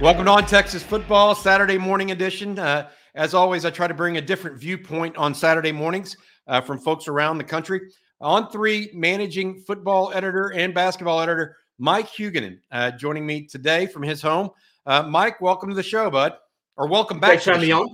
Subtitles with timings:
[0.00, 2.56] Welcome on Texas football Saturday morning edition.
[2.56, 6.16] Uh, as always, I try to bring a different viewpoint on Saturday mornings
[6.46, 7.80] uh, from folks around the country.
[8.20, 14.04] On three, managing football editor and basketball editor Mike Huguenin uh, joining me today from
[14.04, 14.50] his home.
[14.86, 16.34] Uh, Mike, welcome to the show, bud,
[16.76, 17.30] or welcome back.
[17.30, 17.88] Thanks for having me on.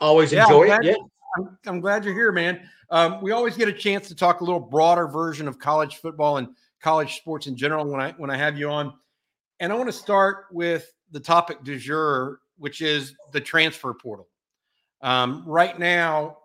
[0.00, 0.84] Always yeah, enjoy it.
[0.84, 0.94] Yeah,
[1.36, 2.66] I'm, I'm, glad you're here, man.
[2.88, 6.38] Um, we always get a chance to talk a little broader version of college football
[6.38, 6.48] and
[6.80, 8.94] college sports in general when I when I have you on.
[9.60, 14.28] And I want to start with the topic du jour, which is the transfer portal.
[15.02, 16.38] Um, right now,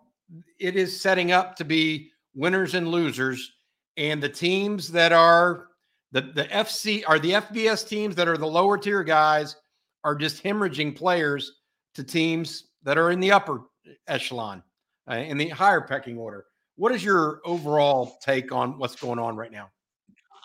[0.58, 3.52] it is setting up to be winners and losers,
[3.96, 5.68] and the teams that are
[6.12, 9.56] the the FC are the FBS teams that are the lower tier guys
[10.04, 11.52] are just hemorrhaging players
[11.94, 13.62] to teams that are in the upper
[14.06, 14.62] echelon,
[15.10, 16.46] uh, in the higher pecking order.
[16.76, 19.70] What is your overall take on what's going on right now?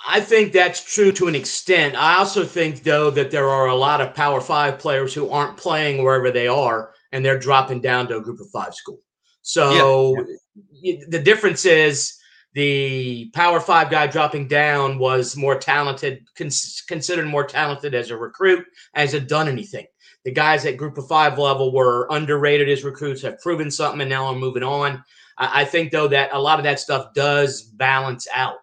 [0.05, 1.95] I think that's true to an extent.
[1.95, 5.57] I also think, though, that there are a lot of Power Five players who aren't
[5.57, 8.99] playing wherever they are, and they're dropping down to a Group of Five school.
[9.43, 11.05] So yeah, yeah.
[11.07, 12.17] the difference is
[12.53, 18.17] the Power Five guy dropping down was more talented, cons- considered more talented as a
[18.17, 19.85] recruit, hasn't done anything.
[20.25, 24.09] The guys at Group of Five level were underrated as recruits, have proven something, and
[24.09, 25.03] now are moving on.
[25.37, 28.57] I, I think, though, that a lot of that stuff does balance out.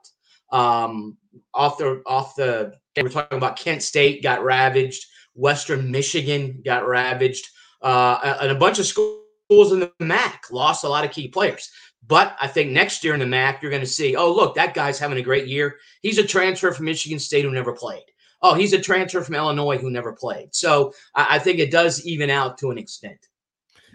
[0.53, 1.17] Um,
[1.55, 7.47] off the off the we're talking about Kent State got ravaged, Western Michigan got ravaged,
[7.83, 11.71] uh, and a bunch of schools in the MAC lost a lot of key players.
[12.07, 14.75] But I think next year in the MAC, you're going to see, oh, look, that
[14.75, 15.77] guy's having a great year.
[16.03, 18.05] He's a transfer from Michigan State who never played.
[18.43, 20.55] Oh, he's a transfer from Illinois who never played.
[20.55, 23.29] So I, I think it does even out to an extent.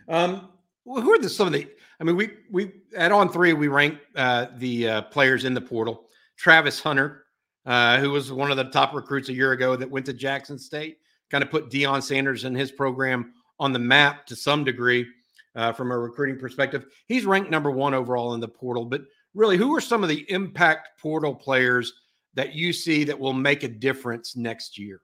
[0.07, 0.49] Um,
[0.85, 1.67] who are the, some of the?
[1.99, 5.61] I mean, we we at on three we rank uh, the uh, players in the
[5.61, 6.09] portal.
[6.37, 7.24] Travis Hunter,
[7.65, 10.57] uh, who was one of the top recruits a year ago that went to Jackson
[10.57, 10.97] State,
[11.29, 15.07] kind of put Deion Sanders and his program on the map to some degree
[15.55, 16.85] uh, from a recruiting perspective.
[17.07, 18.85] He's ranked number one overall in the portal.
[18.85, 19.01] But
[19.33, 21.93] really, who are some of the impact portal players
[22.33, 25.01] that you see that will make a difference next year?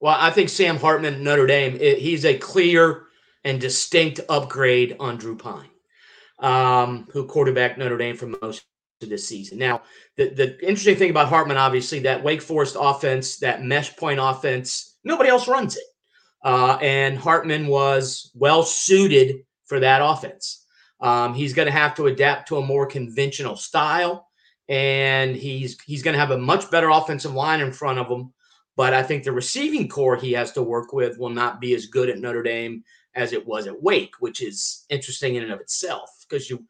[0.00, 3.06] Well, I think Sam Hartman, Notre Dame, he's a clear
[3.44, 5.70] and distinct upgrade on Drew Pyne,
[6.40, 8.64] um, who quarterback Notre Dame for most
[9.00, 9.58] to this season.
[9.58, 9.82] Now,
[10.16, 14.96] the, the interesting thing about Hartman, obviously, that Wake Forest offense, that mesh point offense,
[15.04, 15.84] nobody else runs it.
[16.42, 20.64] Uh, and Hartman was well suited for that offense.
[21.00, 24.28] Um, he's going to have to adapt to a more conventional style,
[24.68, 28.32] and he's he's going to have a much better offensive line in front of him.
[28.76, 31.86] But I think the receiving corps he has to work with will not be as
[31.86, 32.84] good at Notre Dame
[33.14, 36.64] as it was at Wake, which is interesting in and of itself because you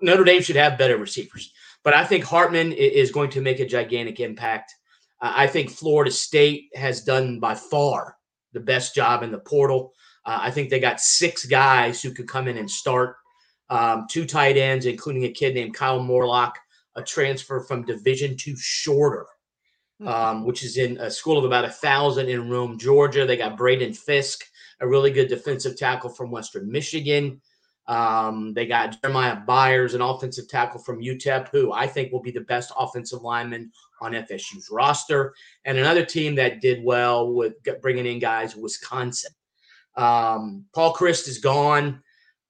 [0.00, 1.52] Notre Dame should have better receivers.
[1.88, 4.74] But I think Hartman is going to make a gigantic impact.
[5.22, 8.18] I think Florida State has done by far
[8.52, 9.94] the best job in the portal.
[10.26, 13.16] Uh, I think they got six guys who could come in and start.
[13.70, 16.58] Um, two tight ends, including a kid named Kyle Morlock,
[16.94, 19.24] a transfer from Division Two Shorter,
[19.98, 20.08] hmm.
[20.08, 23.24] um, which is in a school of about a thousand in Rome, Georgia.
[23.24, 24.44] They got Braden Fisk,
[24.80, 27.40] a really good defensive tackle from Western Michigan.
[27.88, 32.30] Um, they got Jeremiah Byers, an offensive tackle from UTEP, who I think will be
[32.30, 35.34] the best offensive lineman on FSU's roster.
[35.64, 39.32] And another team that did well with bringing in guys, Wisconsin.
[39.96, 42.02] Um, Paul Chryst is gone.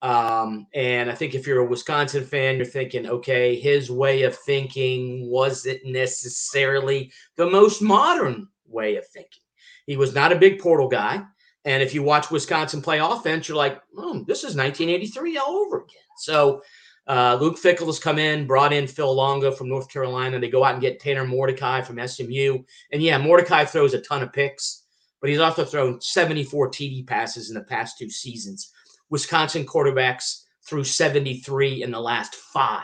[0.03, 4.37] Um, and I think if you're a Wisconsin fan, you're thinking, okay, his way of
[4.37, 9.43] thinking wasn't necessarily the most modern way of thinking.
[9.87, 11.22] He was not a big portal guy.
[11.68, 15.80] And if you watch Wisconsin play offense, you're like, oh, this is 1983 all over
[15.80, 16.00] again.
[16.16, 16.62] So
[17.06, 20.40] uh, Luke Fickell has come in, brought in Phil Longo from North Carolina.
[20.40, 22.60] They go out and get Tanner Mordecai from SMU.
[22.90, 24.84] And yeah, Mordecai throws a ton of picks,
[25.20, 28.72] but he's also thrown 74 TD passes in the past two seasons.
[29.10, 32.82] Wisconsin quarterbacks threw 73 in the last five.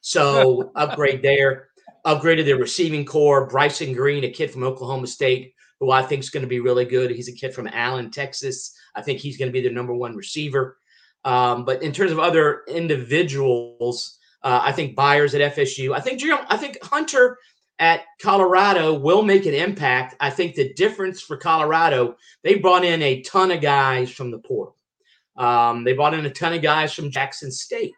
[0.00, 1.68] So upgrade there.
[2.04, 3.46] Upgraded their receiving corps.
[3.46, 6.84] Bryson Green, a kid from Oklahoma State, who I think is going to be really
[6.84, 7.10] good.
[7.10, 8.76] He's a kid from Allen, Texas.
[8.94, 10.78] I think he's going to be the number one receiver.
[11.24, 15.94] Um, but in terms of other individuals, uh, I think Byers at FSU.
[15.94, 17.38] I think I think Hunter
[17.78, 20.16] at Colorado will make an impact.
[20.20, 24.38] I think the difference for Colorado, they brought in a ton of guys from the
[24.38, 24.76] portal.
[25.36, 27.94] Um, they brought in a ton of guys from Jackson State.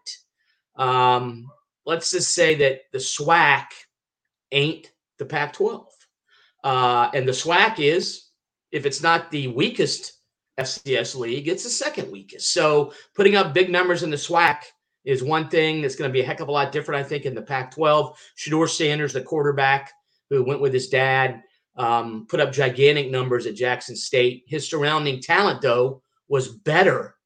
[0.77, 1.51] Um,
[1.87, 3.67] let's just say that the SWAC
[4.53, 5.87] ain't the Pac 12.
[6.65, 8.27] Uh, and the SWAC is,
[8.73, 10.13] if it's not the weakest
[10.59, 12.53] FCS league, it's the second weakest.
[12.53, 14.63] So putting up big numbers in the SWAC
[15.05, 17.25] is one thing that's going to be a heck of a lot different, I think,
[17.25, 18.17] in the Pac 12.
[18.37, 19.93] Shedeur Sanders, the quarterback
[20.29, 21.43] who went with his dad,
[21.77, 24.45] um, put up gigantic numbers at Jackson State.
[24.47, 27.17] His surrounding talent, though, was better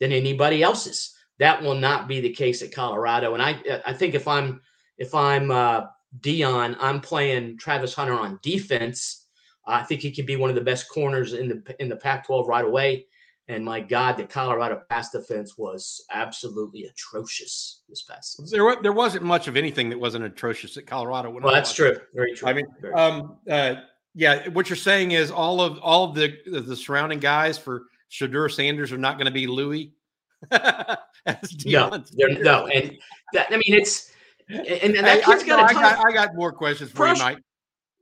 [0.00, 1.14] than anybody else's.
[1.38, 3.34] That will not be the case at Colorado.
[3.34, 4.60] And I, I think if I'm
[4.98, 5.86] if I'm uh,
[6.20, 9.26] Deion, I'm playing Travis Hunter on defense.
[9.66, 12.46] I think he could be one of the best corners in the in the Pac-12
[12.46, 13.06] right away.
[13.48, 18.56] And my God, the Colorado pass defense was absolutely atrocious this past season.
[18.56, 21.30] There, there wasn't much of anything that wasn't atrocious at Colorado.
[21.30, 21.96] well, that's true.
[22.14, 22.48] Very true.
[22.48, 23.74] I mean, um, uh,
[24.14, 28.50] yeah, what you're saying is all of all of the the surrounding guys for Shedeur
[28.50, 29.92] Sanders are not going to be Louis.
[30.52, 32.98] no, no, and
[33.32, 34.11] that, I mean it's
[34.52, 37.38] and, and that kid's got, I, got I got more questions for you, Mike.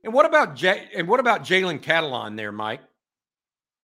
[0.03, 0.89] And what about Jay?
[0.95, 2.81] And what about Jalen Catalon there, Mike?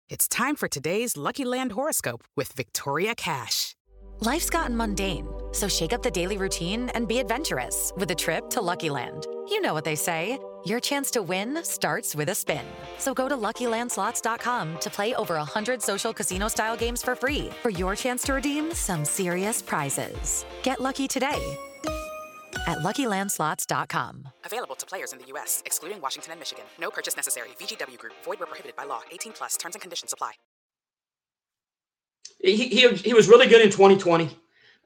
[0.08, 3.74] It's time for today's Lucky Land horoscope with Victoria Cash.
[4.20, 8.50] Life's gotten mundane, so shake up the daily routine and be adventurous with a trip
[8.50, 9.26] to Lucky Land.
[9.48, 10.38] You know what they say.
[10.64, 12.64] Your chance to win starts with a spin.
[12.98, 17.96] So go to LuckyLandSlots.com to play over 100 social casino-style games for free for your
[17.96, 20.44] chance to redeem some serious prizes.
[20.62, 21.58] Get lucky today
[22.66, 24.28] at LuckyLandSlots.com.
[24.44, 26.64] Available to players in the U.S., excluding Washington and Michigan.
[26.80, 27.48] No purchase necessary.
[27.60, 28.14] VGW Group.
[28.24, 29.02] Void where prohibited by law.
[29.12, 29.56] 18 plus.
[29.56, 30.32] Terms and conditions apply.
[32.42, 34.30] He, he, he was really good in 2020.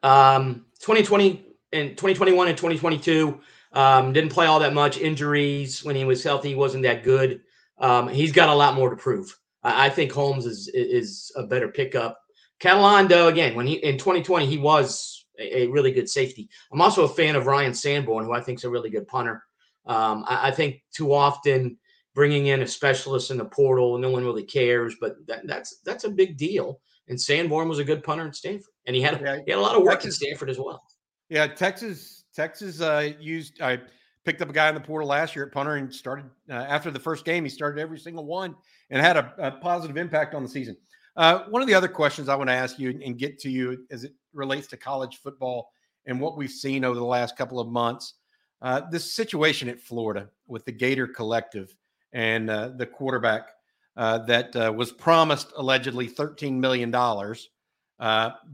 [0.03, 3.41] Um, 2020 and 2021 and 2022
[3.73, 4.99] um, didn't play all that much.
[4.99, 7.41] Injuries when he was healthy, wasn't that good.
[7.79, 9.37] Um, he's got a lot more to prove.
[9.63, 12.21] I, I think Holmes is is a better pickup.
[12.61, 16.49] Catalon, though, again, when he in 2020 he was a, a, really good safety.
[16.73, 19.45] I'm also a fan of Ryan Sanborn, who I think is a really good punter.
[19.87, 21.79] Um, I, I, think too often
[22.15, 26.05] bringing in a specialist in the portal, no one really cares, but that, that's that's
[26.05, 26.81] a big deal.
[27.09, 29.63] And Sanborn was a good punter at Stanford, and he had yeah, he had a
[29.63, 30.83] lot of work Texas, at Stanford as well.
[31.29, 33.63] Yeah, Texas Texas uh, used.
[33.63, 33.81] I
[34.25, 36.91] picked up a guy in the portal last year at punter and started uh, after
[36.91, 37.45] the first game.
[37.45, 38.57] He started every single one
[38.91, 40.77] and had a, a positive impact on the season.
[41.17, 43.87] Uh, one of the other questions I want to ask you and get to you
[43.91, 45.71] as it relates to college football
[46.07, 48.15] and what we've seen over the last couple of months.
[48.63, 51.75] Uh, this situation at Florida with the Gator Collective
[52.13, 53.51] and uh, the quarterback
[53.97, 56.91] uh, that uh, was promised allegedly $13 million,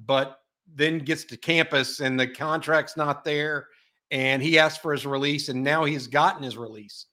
[0.06, 0.38] but
[0.74, 3.68] then gets to campus and the contract's not there
[4.10, 7.06] and he asked for his release and now he's gotten his release.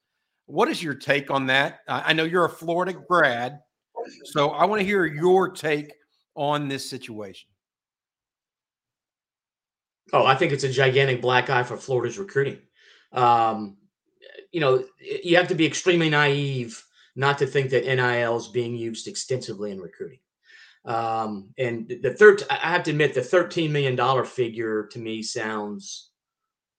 [0.46, 1.80] What is your take on that?
[1.88, 3.60] I know you're a Florida grad,
[4.26, 5.94] so I want to hear your take
[6.36, 7.50] on this situation.
[10.14, 12.60] Oh, I think it's a gigantic black eye for Florida's recruiting.
[13.12, 13.78] Um,
[14.52, 16.84] you know, you have to be extremely naive
[17.16, 20.20] not to think that NIL is being used extensively in recruiting.
[20.86, 26.12] Um, and the third, I have to admit, the $13 million figure to me sounds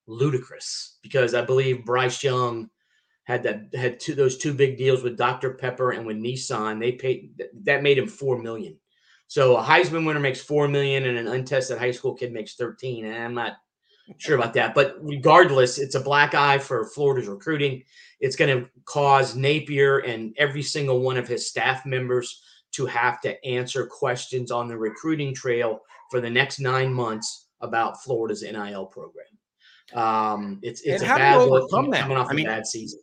[0.07, 2.71] ludicrous because I believe Bryce Young
[3.25, 5.55] had that had two those two big deals with Dr.
[5.55, 6.81] Pepper and with Nissan.
[6.81, 8.77] They paid that made him four million.
[9.31, 13.05] So a Heisman winner makes four million and an untested high school kid makes 13.
[13.05, 13.59] And I'm not
[14.19, 14.75] sure about that.
[14.75, 17.85] But regardless, it's a black eye for Florida's recruiting.
[18.19, 22.43] It's going to cause Napier and every single one of his staff members
[22.73, 28.03] to have to answer questions on the recruiting trail for the next nine months about
[28.03, 29.27] Florida's NIL program.
[29.95, 31.69] Um, it's it's and a bad that?
[32.01, 32.99] coming off I mean, a bad season.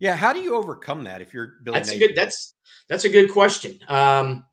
[0.00, 1.78] Yeah, how do you overcome that if you're Billy?
[1.78, 2.16] That's a good.
[2.16, 2.54] That's
[2.88, 3.78] that's a good question.
[3.86, 4.44] Um,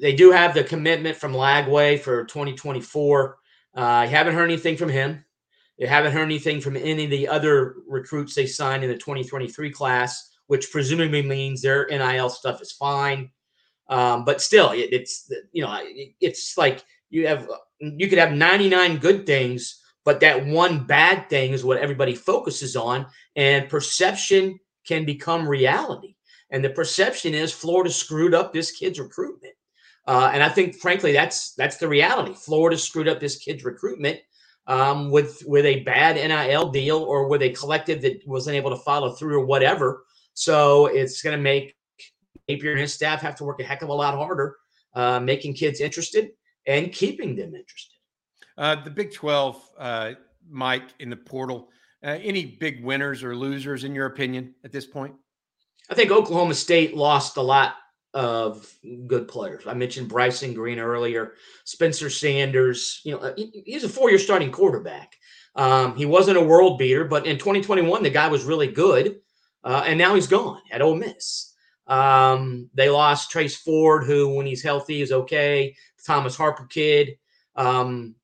[0.00, 3.36] they do have the commitment from Lagway for 2024.
[3.76, 5.24] Uh, I haven't heard anything from him.
[5.78, 9.70] They haven't heard anything from any of the other recruits they signed in the 2023
[9.70, 13.30] class, which presumably means their NIL stuff is fine.
[13.88, 17.48] Um, but still, it, it's you know, it, it's like you have
[17.80, 22.76] you could have 99 good things, but that one bad thing is what everybody focuses
[22.76, 23.06] on,
[23.36, 26.14] and perception can become reality.
[26.50, 29.54] And the perception is Florida screwed up this kid's recruitment.
[30.06, 32.34] Uh, and I think, frankly, that's that's the reality.
[32.34, 34.18] Florida screwed up this kid's recruitment
[34.66, 38.76] um, with with a bad NIL deal or with a collective that wasn't able to
[38.76, 40.04] follow through or whatever.
[40.34, 41.74] So it's going to make
[42.48, 44.56] Napier and his staff have to work a heck of a lot harder,
[44.94, 46.30] uh, making kids interested
[46.66, 47.96] and keeping them interested.
[48.56, 50.12] Uh, the Big 12, uh,
[50.48, 51.68] Mike, in the portal,
[52.04, 55.14] uh, any big winners or losers in your opinion at this point?
[55.90, 57.74] I think Oklahoma State lost a lot
[58.14, 58.72] of
[59.06, 59.64] good players.
[59.66, 63.00] I mentioned Bryson Green earlier, Spencer Sanders.
[63.04, 65.16] You know, uh, he's a four-year starting quarterback.
[65.54, 69.20] Um, he wasn't a world beater, but in 2021, the guy was really good,
[69.64, 71.54] uh, and now he's gone at Ole Miss.
[71.86, 75.74] Um, they lost Trace Ford, who, when he's healthy, is okay.
[76.06, 77.18] Thomas Harper kid,
[77.54, 78.14] um,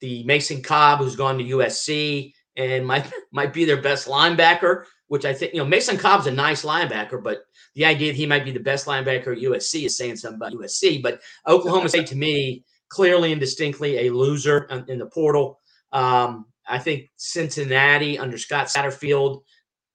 [0.00, 4.84] the Mason Cobb, who's gone to USC and might might be their best linebacker.
[5.08, 8.26] which I think, you know, Mason Cobb's a nice linebacker, but the idea that he
[8.26, 11.02] might be the best linebacker at USC is saying something about USC.
[11.02, 15.60] But Oklahoma State, to me, clearly and distinctly a loser in the portal.
[15.92, 19.42] Um, I think Cincinnati under Scott Satterfield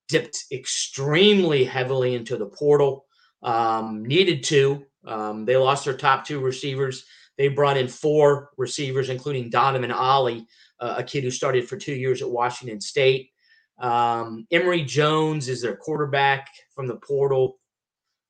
[0.07, 3.05] dipped extremely heavily into the portal.
[3.41, 4.85] Um, needed to.
[5.05, 7.05] Um, they lost their top two receivers.
[7.37, 10.45] They brought in four receivers, including Donovan Ollie,
[10.81, 13.29] uh, a kid who started for two years at Washington State.
[13.77, 17.59] Um, Emory Jones is their quarterback from the portal.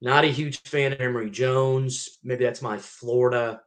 [0.01, 2.19] Not a huge fan of Emory Jones.
[2.23, 3.61] Maybe that's my Florida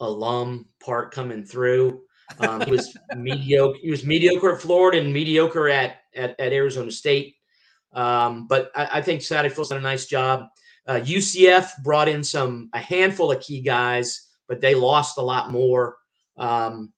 [0.00, 2.02] alum part coming through.
[2.38, 3.78] Um, he was mediocre.
[3.80, 7.36] He was mediocre at Florida and mediocre at at, at Arizona State.
[7.92, 10.46] Um, but I, I think Satterfield's done a nice job.
[10.86, 15.50] Uh, UCF brought in some a handful of key guys, but they lost a lot
[15.50, 15.96] more
[16.36, 16.92] um,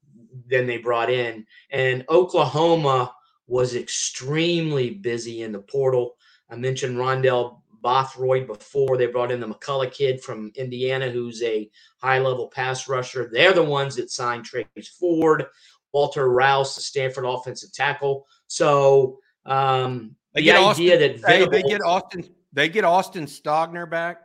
[0.49, 1.47] than they brought in.
[1.71, 3.15] And Oklahoma
[3.47, 6.15] was extremely busy in the portal.
[6.49, 8.97] I mentioned Rondell Bothroyd before.
[8.97, 13.29] They brought in the McCullough kid from Indiana, who's a high level pass rusher.
[13.31, 14.67] They're the ones that signed Trace
[14.99, 15.47] Ford,
[15.93, 18.27] Walter Rouse, the Stanford offensive tackle.
[18.47, 23.27] So um, they the idea Austin, that Venable, they, they get Austin they get Austin
[23.27, 24.23] Stogner back.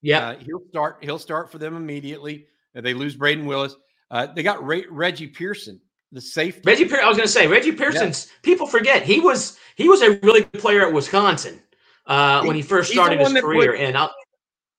[0.00, 0.98] Yeah, uh, he'll start.
[1.02, 2.46] He'll start for them immediately.
[2.74, 3.76] Uh, they lose Brayden Willis.
[4.10, 6.62] Uh, they got Ray, Reggie Pearson, the safety.
[6.64, 7.04] Reggie Pearson.
[7.04, 8.26] I was going to say Reggie Pearson's.
[8.26, 8.32] Yeah.
[8.42, 11.60] People forget he was he was a really good player at Wisconsin
[12.06, 13.72] uh, he, when he first started his career.
[13.72, 14.14] Put, and I'll,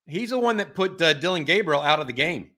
[0.05, 2.51] he's the one that put uh, Dillon Gabriel out of the game.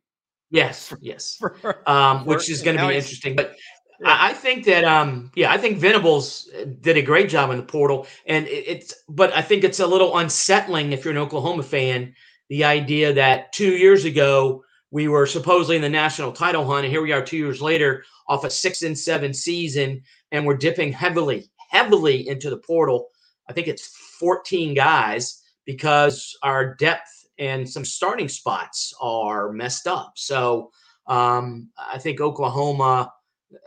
[0.52, 1.42] Yes, yes,
[1.88, 3.36] um, which is going to be interesting.
[3.36, 3.56] But
[4.00, 4.18] yeah.
[4.20, 7.64] I think that um yeah, I think Venables uh, did a great job in the
[7.64, 11.64] portal, and it, it's but I think it's a little unsettling if you're an Oklahoma
[11.64, 12.14] fan.
[12.50, 16.92] The idea that two years ago we were supposedly in the national title hunt, and
[16.92, 20.92] here we are two years later off a six and seven season, and we're dipping
[20.92, 23.10] heavily, heavily into the portal.
[23.48, 23.88] I think it's
[24.20, 30.14] 14 guys because our depth and some starting spots are messed up.
[30.16, 30.72] So
[31.08, 33.12] um, I think Oklahoma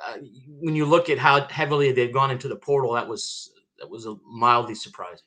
[0.06, 0.16] uh,
[0.49, 4.06] when you look at how heavily they've gone into the portal, that was that was
[4.26, 5.25] mildly surprising.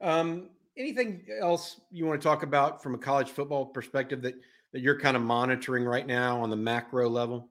[0.00, 4.34] Um, anything else you want to talk about from a college football perspective that
[4.72, 7.50] that you're kind of monitoring right now on the macro level?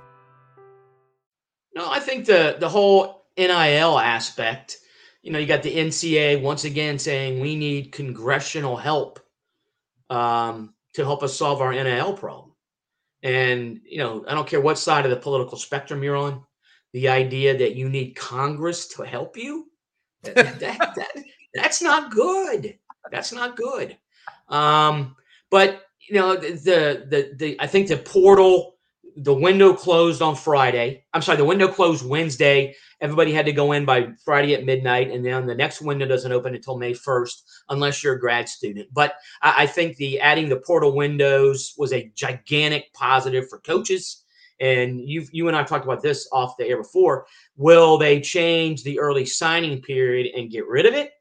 [1.73, 4.77] No, I think the the whole NIL aspect,
[5.21, 9.19] you know, you got the NCAA once again saying we need congressional help
[10.09, 12.51] um, to help us solve our NIL problem.
[13.23, 16.43] And, you know, I don't care what side of the political spectrum you're on,
[16.93, 19.67] the idea that you need Congress to help you,
[20.23, 21.23] that, that, that,
[21.53, 22.77] that's not good.
[23.11, 23.97] That's not good.
[24.49, 25.15] Um,
[25.49, 28.75] but, you know, the, the, the, I think the portal,
[29.17, 31.03] the window closed on Friday.
[31.13, 32.75] I'm sorry, the window closed Wednesday.
[32.99, 36.31] Everybody had to go in by Friday at midnight, and then the next window doesn't
[36.31, 38.89] open until May 1st, unless you're a grad student.
[38.93, 44.23] But I, I think the adding the portal windows was a gigantic positive for coaches.
[44.59, 47.25] And you you and I talked about this off the air before.
[47.57, 51.13] Will they change the early signing period and get rid of it?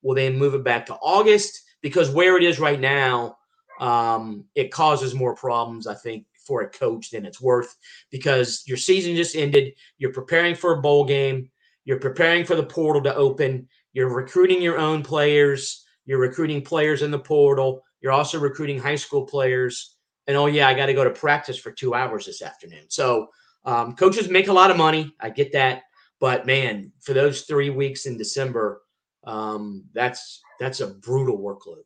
[0.00, 1.62] Will they move it back to August?
[1.82, 3.36] Because where it is right now,
[3.80, 7.76] um, it causes more problems, I think, for a coach than it's worth
[8.10, 9.74] because your season just ended.
[9.98, 11.50] You're preparing for a bowl game.
[11.84, 13.68] You're preparing for the portal to open.
[13.92, 15.84] You're recruiting your own players.
[16.04, 17.82] You're recruiting players in the portal.
[18.00, 19.96] You're also recruiting high school players.
[20.26, 22.84] And oh, yeah, I got to go to practice for two hours this afternoon.
[22.88, 23.28] So
[23.64, 25.14] um, coaches make a lot of money.
[25.20, 25.82] I get that.
[26.20, 28.82] But man, for those three weeks in December,
[29.24, 31.82] um, that's that's a brutal workload.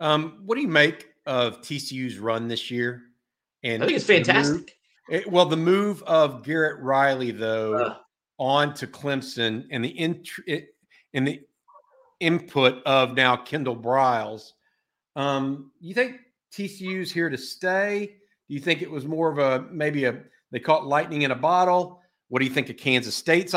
[0.00, 3.02] Um, what do you make of TCU's run this year?
[3.62, 4.54] And I think it's fantastic.
[4.54, 4.68] Move,
[5.10, 7.96] it, well, the move of Garrett Riley though uh,
[8.38, 10.22] on to Clemson and the in,
[11.12, 11.40] in the
[12.20, 14.52] input of now Kendall Briles.
[15.16, 16.20] Um, you think
[16.52, 18.14] TCU's here to stay?
[18.48, 21.36] Do you think it was more of a maybe a they caught lightning in a
[21.36, 22.00] bottle?
[22.28, 23.54] What do you think of Kansas State's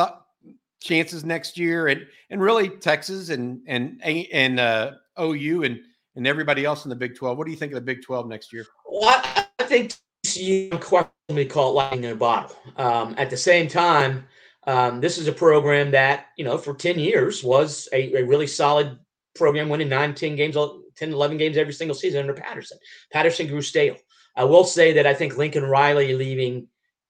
[0.81, 5.79] chances next year, and and really Texas and and and uh, OU and
[6.15, 7.37] and everybody else in the Big Twelve?
[7.37, 8.65] What do you think of the Big Twelve next year?
[8.93, 9.21] Well,
[9.57, 9.95] I think
[10.35, 12.55] you unquestionably call it lightning in a bottle.
[12.77, 14.27] Um, at the same time,
[14.65, 18.47] Um, this is a program that, you know, for 10 years was a, a really
[18.47, 18.97] solid
[19.35, 20.55] program, winning 9, 10 games,
[20.95, 22.77] 10, 11 games every single season under Patterson.
[23.11, 23.97] Patterson grew stale.
[24.37, 26.67] I will say that I think Lincoln Riley leaving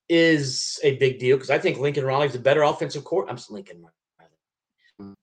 [0.09, 3.27] is a big deal because I think Lincoln Riley is a better offensive court.
[3.29, 5.13] I'm Lincoln Riley.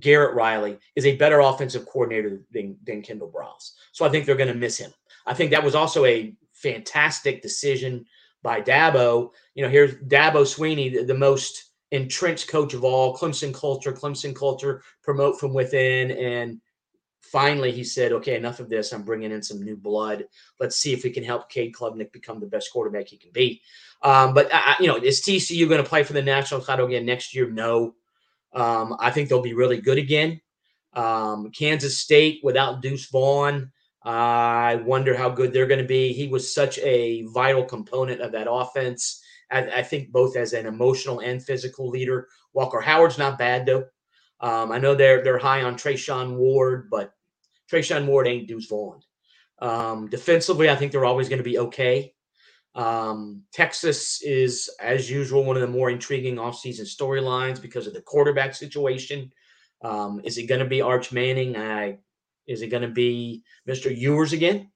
[0.00, 3.72] Garrett Riley is a better offensive coordinator than, than Kendall Briles.
[3.92, 4.92] So I think they're going to miss him.
[5.26, 8.06] I think that was also a fantastic decision
[8.42, 9.30] by Dabo.
[9.54, 14.34] You know, here's Dabo Swinney, the, the most entrenched coach of all, Clemson culture, Clemson
[14.34, 16.10] culture, promote from within.
[16.10, 16.60] And
[17.20, 18.92] finally, he said, okay, enough of this.
[18.92, 20.24] I'm bringing in some new blood.
[20.58, 23.60] Let's see if we can help Cade Klubnik become the best quarterback he can be.
[24.02, 27.06] Um, but, uh, you know, is TCU going to play for the national title again
[27.06, 27.48] next year?
[27.48, 27.94] No.
[28.52, 30.40] Um, I think they'll be really good again.
[30.94, 33.70] Um, Kansas State without Deuce Vaughn.
[34.04, 36.12] I wonder how good they're going to be.
[36.12, 39.22] He was such a vital component of that offense.
[39.50, 42.28] I, I, think both as an emotional and physical leader.
[42.52, 43.84] Walker Howard's not bad though.
[44.40, 47.14] Um, I know they're they're high on Treshaun Ward, but
[47.70, 49.00] Treshaun Ward ain't Deuce Vaughn.
[49.60, 52.12] Um, defensively, I think they're always going to be okay.
[52.74, 58.00] Um, Texas is, as usual, one of the more intriguing offseason storylines because of the
[58.02, 59.30] quarterback situation.
[59.82, 61.56] Um, is it going to be Arch Manning?
[61.56, 61.98] I
[62.46, 63.94] is it going to be Mr.
[63.96, 64.70] Ewers again?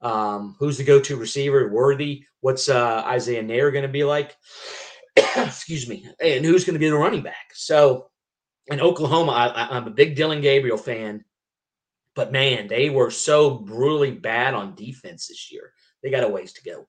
[0.00, 1.68] Um, who's the go-to receiver?
[1.68, 2.24] Worthy.
[2.40, 4.36] What's uh, Isaiah Neyor going to be like?
[5.36, 6.08] Excuse me.
[6.20, 7.50] And who's going to be the running back?
[7.52, 8.08] So
[8.68, 11.24] in Oklahoma, I, I'm a big Dillon Gabriel fan,
[12.14, 15.72] but man, they were so brutally bad on defense this year.
[16.02, 16.86] They got a ways to go.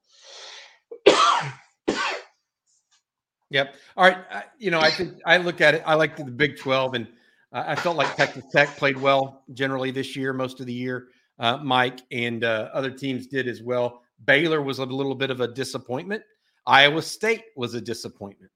[3.50, 3.76] yep.
[3.98, 4.18] All right.
[4.30, 5.84] I, you know, I think I look at it.
[5.86, 7.08] I like the Big Twelve and
[7.52, 11.08] I felt like Texas Tech played well generally this year, most of the year.
[11.40, 14.02] Uh, Mike and uh, other teams did as well.
[14.26, 16.22] Baylor was a little bit of a disappointment.
[16.68, 18.52] Iowa State was a disappointment.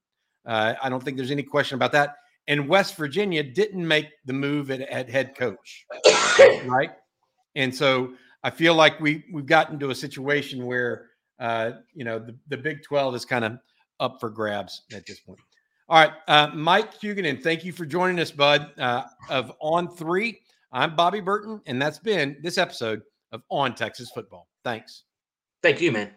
[0.46, 2.18] Uh, I don't think there's any question about that.
[2.48, 5.86] And West Virginia didn't make the move at, at head coach,
[6.66, 6.92] right?
[7.56, 11.08] And so I feel like we we've gotten to a situation where
[11.40, 13.54] uh, you know the, the Big Twelve is kind of
[14.02, 15.40] up for grabs at this point.
[15.90, 20.40] All right, uh, Mike Huguenin, thank you for joining us, bud, uh, of On Three.
[20.72, 23.02] I'm Bobby Burton, and that's been this episode
[23.34, 24.48] of On Texas Football.
[24.64, 25.04] Thanks.
[25.62, 26.12] Thank you, man.